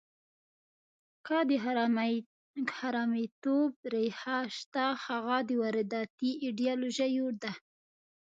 که 1.25 1.37
د 1.49 1.51
حرامیتوب 2.77 3.71
ریښه 3.93 4.37
شته، 4.57 4.85
هغه 5.05 5.37
د 5.47 5.49
وارداتي 5.61 6.31
ایډیالوژیو 6.43 7.27
ده. 7.41 7.51